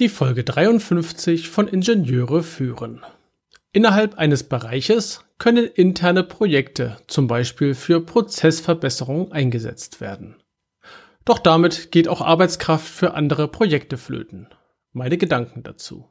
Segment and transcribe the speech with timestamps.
[0.00, 3.04] Die Folge 53 von Ingenieure führen.
[3.72, 10.36] Innerhalb eines Bereiches können interne Projekte zum Beispiel für Prozessverbesserung eingesetzt werden.
[11.24, 14.46] Doch damit geht auch Arbeitskraft für andere Projekte flöten.
[14.92, 16.06] Meine Gedanken dazu.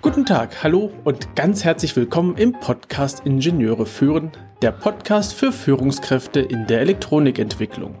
[0.00, 4.32] Guten Tag, hallo und ganz herzlich willkommen im Podcast Ingenieure führen,
[4.62, 8.00] der Podcast für Führungskräfte in der Elektronikentwicklung.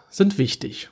[0.11, 0.89] sind wichtig.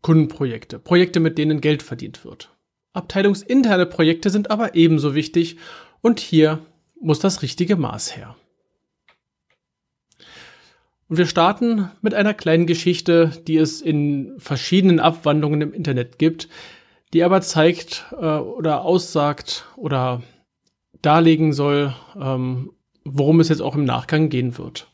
[0.00, 2.50] Kundenprojekte, Projekte, mit denen Geld verdient wird.
[2.94, 5.58] Abteilungsinterne Projekte sind aber ebenso wichtig
[6.00, 6.60] und hier
[6.98, 8.36] muss das richtige Maß her.
[11.08, 16.48] Und wir starten mit einer kleinen Geschichte, die es in verschiedenen Abwandlungen im Internet gibt,
[17.12, 20.22] die aber zeigt äh, oder aussagt oder
[21.02, 22.72] darlegen soll, ähm,
[23.04, 24.88] worum es jetzt auch im Nachgang gehen wird.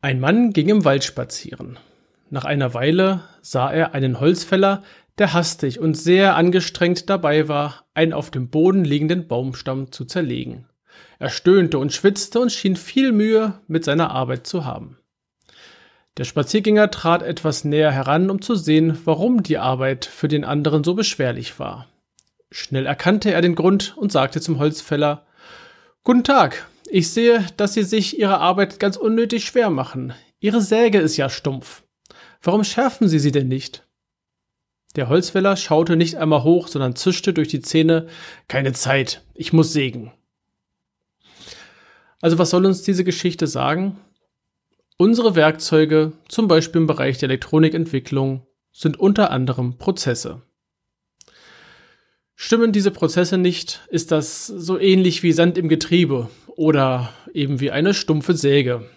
[0.00, 1.78] Ein Mann ging im Wald spazieren.
[2.30, 4.82] Nach einer Weile sah er einen Holzfäller,
[5.18, 10.66] der hastig und sehr angestrengt dabei war, einen auf dem Boden liegenden Baumstamm zu zerlegen.
[11.18, 14.98] Er stöhnte und schwitzte und schien viel Mühe mit seiner Arbeit zu haben.
[16.16, 20.84] Der Spaziergänger trat etwas näher heran, um zu sehen, warum die Arbeit für den anderen
[20.84, 21.88] so beschwerlich war.
[22.50, 25.26] Schnell erkannte er den Grund und sagte zum Holzfäller
[26.04, 30.12] Guten Tag, ich sehe, dass Sie sich Ihre Arbeit ganz unnötig schwer machen.
[30.38, 31.83] Ihre Säge ist ja stumpf.
[32.44, 33.86] Warum schärfen Sie sie denn nicht?
[34.96, 38.06] Der Holzfäller schaute nicht einmal hoch, sondern zischte durch die Zähne
[38.48, 40.12] Keine Zeit, ich muss sägen.
[42.20, 43.98] Also was soll uns diese Geschichte sagen?
[44.98, 50.42] Unsere Werkzeuge, zum Beispiel im Bereich der Elektronikentwicklung, sind unter anderem Prozesse.
[52.36, 57.70] Stimmen diese Prozesse nicht, ist das so ähnlich wie Sand im Getriebe oder eben wie
[57.70, 58.88] eine stumpfe Säge.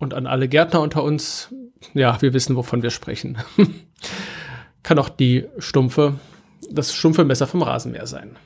[0.00, 1.54] Und an alle Gärtner unter uns,
[1.94, 3.38] ja, wir wissen, wovon wir sprechen.
[4.82, 6.14] Kann auch die stumpfe,
[6.70, 8.36] das stumpfe Messer vom Rasenmäher sein.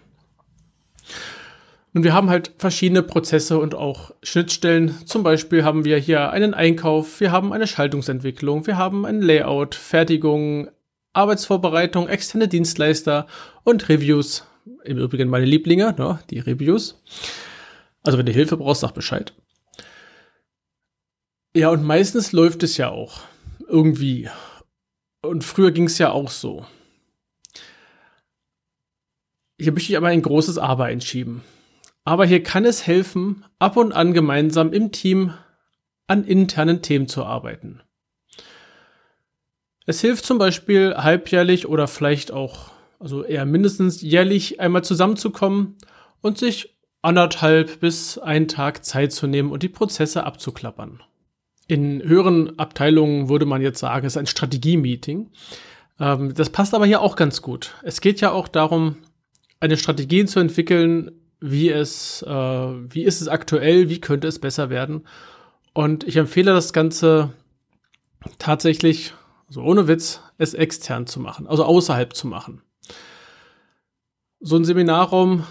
[1.94, 5.06] Und wir haben halt verschiedene Prozesse und auch Schnittstellen.
[5.06, 9.76] Zum Beispiel haben wir hier einen Einkauf, wir haben eine Schaltungsentwicklung, wir haben ein Layout,
[9.76, 10.68] Fertigung,
[11.12, 13.28] Arbeitsvorbereitung, externe Dienstleister
[13.62, 14.44] und Reviews.
[14.82, 17.00] Im Übrigen meine Lieblinge, ne, die Reviews.
[18.02, 19.32] Also wenn du Hilfe brauchst, sag Bescheid.
[21.56, 23.20] Ja, und meistens läuft es ja auch.
[23.68, 24.28] Irgendwie.
[25.22, 26.66] Und früher ging es ja auch so.
[29.60, 31.42] Hier möchte ich aber ein großes Aber einschieben.
[32.04, 35.32] Aber hier kann es helfen, ab und an gemeinsam im Team
[36.08, 37.80] an internen Themen zu arbeiten.
[39.86, 45.76] Es hilft zum Beispiel halbjährlich oder vielleicht auch, also eher mindestens jährlich einmal zusammenzukommen
[46.20, 51.02] und sich anderthalb bis einen Tag Zeit zu nehmen und die Prozesse abzuklappern.
[51.66, 55.30] In höheren Abteilungen würde man jetzt sagen, es ist ein Strategie-Meeting.
[56.00, 57.74] Ähm, das passt aber hier auch ganz gut.
[57.82, 58.96] Es geht ja auch darum,
[59.60, 61.10] eine Strategie zu entwickeln,
[61.40, 65.06] wie es, äh, wie ist es aktuell, wie könnte es besser werden.
[65.72, 67.32] Und ich empfehle das Ganze
[68.38, 69.14] tatsächlich
[69.48, 72.62] also ohne Witz, es extern zu machen, also außerhalb zu machen.
[74.40, 75.44] So ein Seminarraum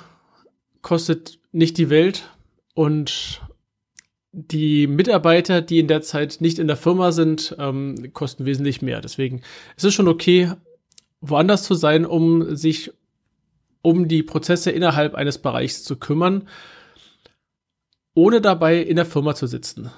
[0.82, 2.30] kostet nicht die Welt
[2.74, 3.42] und
[4.34, 9.00] die Mitarbeiter, die in der Zeit nicht in der Firma sind, ähm, kosten wesentlich mehr.
[9.00, 9.42] Deswegen
[9.78, 10.52] ist es schon okay,
[11.22, 12.92] woanders zu sein, um sich
[13.82, 16.48] um die Prozesse innerhalb eines Bereichs zu kümmern,
[18.16, 19.92] ohne dabei in der Firma zu sitzen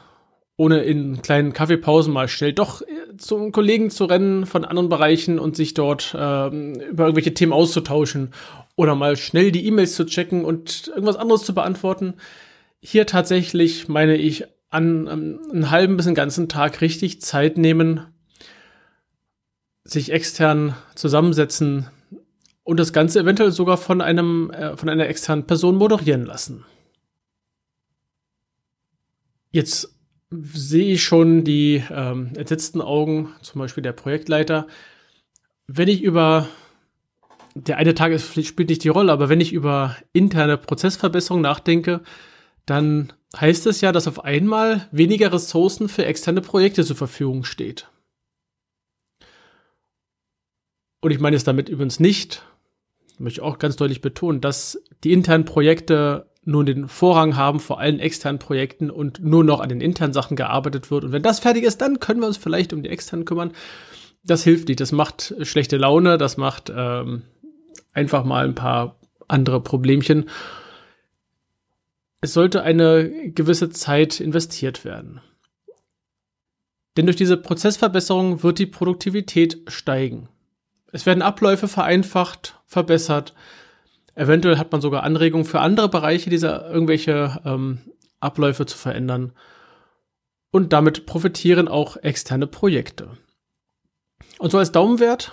[0.57, 5.37] ohne in kleinen Kaffeepausen mal schnell doch äh, zum Kollegen zu rennen von anderen Bereichen
[5.39, 8.33] und sich dort ähm, über irgendwelche Themen auszutauschen
[8.75, 12.15] oder mal schnell die E-Mails zu checken und irgendwas anderes zu beantworten.
[12.81, 18.05] Hier tatsächlich meine ich an um, einen halben bis einen ganzen Tag richtig Zeit nehmen,
[19.83, 21.87] sich extern zusammensetzen
[22.63, 26.65] und das Ganze eventuell sogar von einem äh, von einer externen Person moderieren lassen.
[29.51, 29.95] Jetzt
[30.31, 34.67] sehe ich schon die ähm, entsetzten Augen, zum Beispiel der Projektleiter.
[35.67, 36.49] Wenn ich über,
[37.53, 42.01] der eine Tag ist, spielt nicht die Rolle, aber wenn ich über interne Prozessverbesserung nachdenke,
[42.65, 47.89] dann heißt es ja, dass auf einmal weniger Ressourcen für externe Projekte zur Verfügung steht.
[51.01, 52.43] Und ich meine es damit übrigens nicht,
[53.19, 57.79] möchte ich auch ganz deutlich betonen, dass die internen Projekte nun den Vorrang haben vor
[57.79, 61.03] allen externen Projekten und nur noch an den internen Sachen gearbeitet wird.
[61.03, 63.51] Und wenn das fertig ist, dann können wir uns vielleicht um die externen kümmern.
[64.23, 64.79] Das hilft nicht.
[64.79, 66.17] Das macht schlechte Laune.
[66.17, 67.23] Das macht ähm,
[67.93, 70.29] einfach mal ein paar andere Problemchen.
[72.25, 75.21] Es sollte eine gewisse Zeit investiert werden.
[76.97, 80.27] Denn durch diese Prozessverbesserung wird die Produktivität steigen.
[80.91, 83.35] Es werden Abläufe vereinfacht, verbessert.
[84.15, 87.77] Eventuell hat man sogar Anregungen für andere Bereiche, dieser irgendwelche ähm,
[88.21, 89.31] Abläufe zu verändern.
[90.49, 93.19] Und damit profitieren auch externe Projekte.
[94.39, 95.31] Und so als Daumenwert,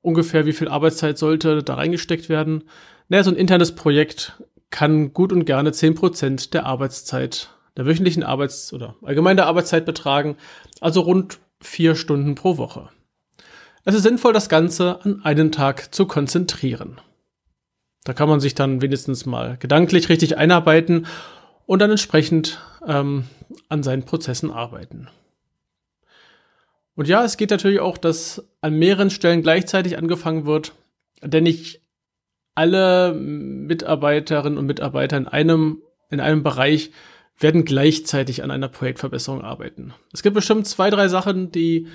[0.00, 2.64] ungefähr wie viel Arbeitszeit sollte da reingesteckt werden?
[3.06, 4.42] Naja, so ein internes Projekt
[4.72, 10.36] kann gut und gerne 10% der Arbeitszeit, der wöchentlichen Arbeits- oder allgemein der Arbeitszeit betragen,
[10.80, 12.88] also rund vier Stunden pro Woche.
[13.84, 17.00] Es ist sinnvoll, das Ganze an einen Tag zu konzentrieren.
[18.04, 21.06] Da kann man sich dann wenigstens mal gedanklich richtig einarbeiten
[21.66, 23.24] und dann entsprechend ähm,
[23.68, 25.08] an seinen Prozessen arbeiten.
[26.94, 30.72] Und ja, es geht natürlich auch, dass an mehreren Stellen gleichzeitig angefangen wird,
[31.22, 31.81] denn nicht
[32.54, 36.90] alle Mitarbeiterinnen und Mitarbeiter in einem, in einem Bereich
[37.38, 39.94] werden gleichzeitig an einer Projektverbesserung arbeiten.
[40.12, 41.88] Es gibt bestimmt zwei, drei Sachen, die,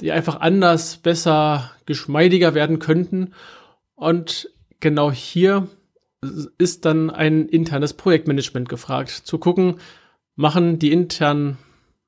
[0.00, 3.32] die einfach anders, besser, geschmeidiger werden könnten.
[3.94, 4.50] Und
[4.80, 5.68] genau hier
[6.58, 9.76] ist dann ein internes Projektmanagement gefragt, zu gucken,
[10.34, 11.58] machen die internen,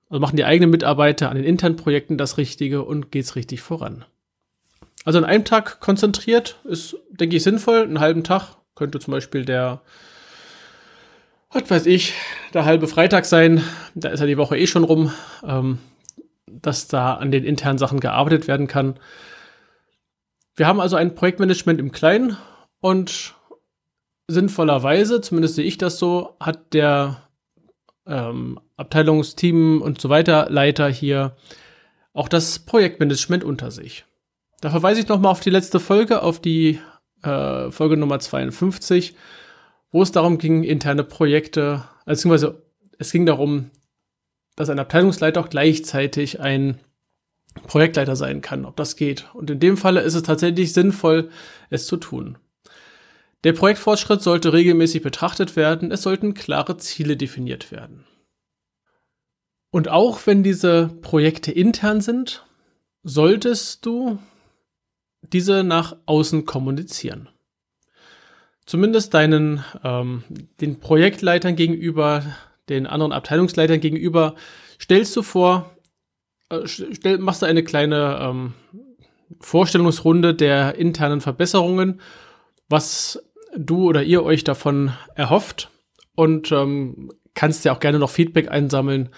[0.09, 4.05] also machen die eigenen Mitarbeiter an den internen Projekten das Richtige und geht's richtig voran.
[5.09, 7.81] Also an einem Tag konzentriert ist, denke ich, sinnvoll.
[7.81, 9.81] Einen halben Tag könnte zum Beispiel der,
[11.51, 12.13] was weiß ich,
[12.53, 13.65] der halbe Freitag sein.
[13.95, 15.11] Da ist ja die Woche eh schon rum,
[15.43, 15.79] ähm,
[16.47, 19.01] dass da an den internen Sachen gearbeitet werden kann.
[20.57, 22.37] Wir haben also ein Projektmanagement im Kleinen
[22.81, 23.35] und
[24.27, 27.23] sinnvollerweise, zumindest sehe ich das so, hat der
[28.07, 31.35] ähm, Abteilungsteam und so weiter Leiter hier
[32.13, 34.05] auch das Projektmanagement unter sich.
[34.61, 36.81] Da verweise ich nochmal auf die letzte Folge, auf die
[37.23, 39.15] äh, Folge Nummer 52,
[39.91, 42.63] wo es darum ging, interne Projekte, beziehungsweise
[42.99, 43.71] es ging darum,
[44.57, 46.79] dass ein Abteilungsleiter auch gleichzeitig ein
[47.67, 49.29] Projektleiter sein kann, ob das geht.
[49.35, 51.31] Und in dem Falle ist es tatsächlich sinnvoll,
[51.71, 52.39] es zu tun.
[53.45, 58.05] Der Projektfortschritt sollte regelmäßig betrachtet werden, es sollten klare Ziele definiert werden.
[59.71, 62.45] Und auch wenn diese Projekte intern sind,
[63.05, 64.19] solltest du
[65.33, 67.29] diese nach außen kommunizieren.
[68.67, 70.25] Zumindest deinen, ähm,
[70.61, 72.23] den Projektleitern gegenüber,
[72.69, 74.35] den anderen Abteilungsleitern gegenüber,
[74.81, 75.75] stellst du vor,
[76.51, 78.53] äh, stell, machst du eine kleine ähm,
[79.41, 82.01] Vorstellungsrunde der internen Verbesserungen,
[82.69, 83.23] was
[83.57, 85.71] du oder ihr euch davon erhofft
[86.15, 89.11] und ähm, kannst ja auch gerne noch Feedback einsammeln,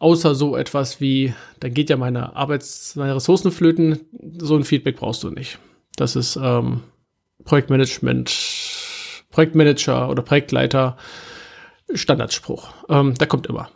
[0.00, 4.00] außer so etwas wie, dann geht ja meine Arbeits-, meine Ressourcen flöten,
[4.38, 5.58] so ein Feedback brauchst du nicht.
[5.96, 6.82] Das ist ähm,
[7.44, 8.36] Projektmanagement,
[9.30, 10.96] Projektmanager oder Projektleiter
[11.92, 12.70] Standardspruch.
[12.88, 13.70] Ähm, der kommt immer.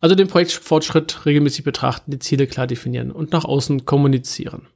[0.00, 4.66] Also den Projektfortschritt regelmäßig betrachten, die Ziele klar definieren und nach außen kommunizieren.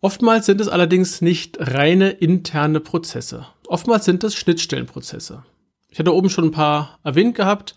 [0.00, 3.46] Oftmals sind es allerdings nicht reine interne Prozesse.
[3.68, 5.44] Oftmals sind es Schnittstellenprozesse.
[5.94, 7.76] Ich hatte oben schon ein paar erwähnt gehabt.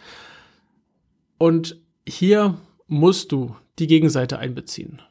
[1.37, 2.57] Und hier
[2.87, 5.03] musst du die Gegenseite einbeziehen.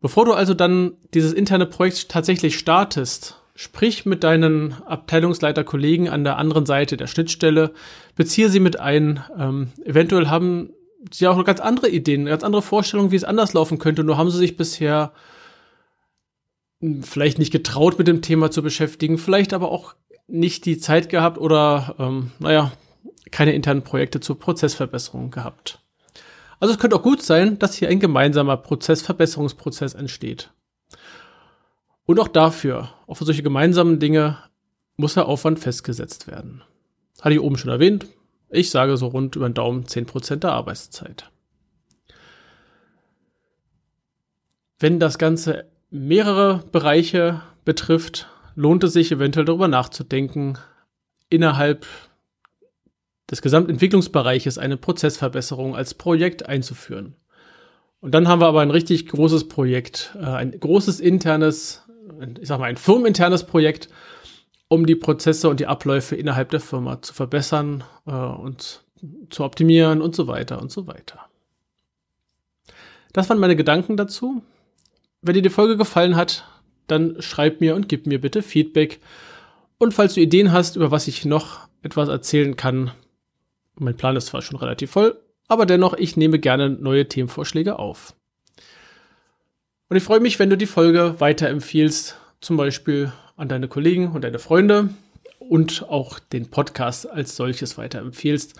[0.00, 6.36] Bevor du also dann dieses interne Projekt tatsächlich startest, sprich mit deinen Abteilungsleiterkollegen an der
[6.36, 7.72] anderen Seite der Schnittstelle,
[8.16, 9.22] beziehe sie mit ein.
[9.38, 10.70] Ähm, eventuell haben
[11.12, 14.18] sie auch noch ganz andere Ideen, ganz andere Vorstellungen, wie es anders laufen könnte, nur
[14.18, 15.12] haben sie sich bisher
[17.02, 19.94] vielleicht nicht getraut, mit dem Thema zu beschäftigen, vielleicht aber auch
[20.26, 22.72] nicht die Zeit gehabt oder, ähm, naja,
[23.30, 25.80] keine internen Projekte zur Prozessverbesserung gehabt.
[26.60, 30.52] Also es könnte auch gut sein, dass hier ein gemeinsamer Prozessverbesserungsprozess entsteht.
[32.04, 34.38] Und auch dafür, auch für solche gemeinsamen Dinge,
[34.96, 36.62] muss der Aufwand festgesetzt werden.
[37.20, 38.06] Hatte ich oben schon erwähnt.
[38.50, 41.30] Ich sage so rund über den Daumen 10% der Arbeitszeit.
[44.78, 50.58] Wenn das Ganze mehrere Bereiche betrifft, lohnt es sich eventuell darüber nachzudenken,
[51.28, 51.86] innerhalb
[53.30, 57.16] des Gesamtentwicklungsbereiches eine Prozessverbesserung als Projekt einzuführen.
[58.00, 61.82] Und dann haben wir aber ein richtig großes Projekt, äh, ein großes internes,
[62.40, 63.88] ich sag mal ein firmeninternes Projekt,
[64.68, 68.84] um die Prozesse und die Abläufe innerhalb der Firma zu verbessern äh, und
[69.30, 71.20] zu optimieren und so weiter und so weiter.
[73.12, 74.42] Das waren meine Gedanken dazu.
[75.20, 76.44] Wenn dir die Folge gefallen hat,
[76.92, 79.00] dann schreib mir und gib mir bitte Feedback.
[79.78, 82.92] Und falls du Ideen hast, über was ich noch etwas erzählen kann,
[83.74, 88.14] mein Plan ist zwar schon relativ voll, aber dennoch, ich nehme gerne neue Themenvorschläge auf.
[89.88, 94.24] Und ich freue mich, wenn du die Folge weiterempfiehlst, zum Beispiel an deine Kollegen und
[94.24, 94.90] deine Freunde
[95.38, 98.54] und auch den Podcast als solches weiterempfiehlst.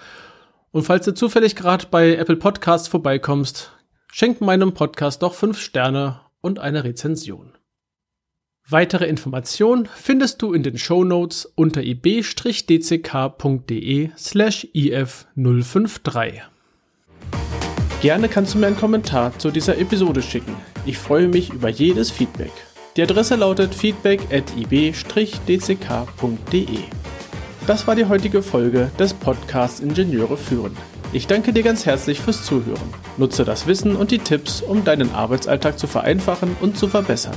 [0.73, 3.73] Und falls du zufällig gerade bei Apple Podcasts vorbeikommst,
[4.13, 7.52] schenk meinem Podcast doch fünf Sterne und eine Rezension.
[8.73, 12.49] Weitere Informationen findest du in den Show Notes unter ib-dck.de
[14.17, 16.41] slash if053.
[18.01, 20.57] Gerne kannst du mir einen Kommentar zu dieser Episode schicken.
[20.87, 22.51] Ich freue mich über jedes Feedback.
[22.97, 25.19] Die Adresse lautet feedback at ib-dck.de.
[27.67, 30.75] Das war die heutige Folge des Podcasts Ingenieure führen.
[31.13, 32.95] Ich danke dir ganz herzlich fürs Zuhören.
[33.19, 37.37] Nutze das Wissen und die Tipps, um deinen Arbeitsalltag zu vereinfachen und zu verbessern.